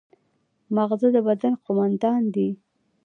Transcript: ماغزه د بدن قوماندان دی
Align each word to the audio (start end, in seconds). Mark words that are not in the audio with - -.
ماغزه 0.75 1.07
د 1.15 1.17
بدن 1.27 1.53
قوماندان 1.65 2.21
دی 2.33 2.49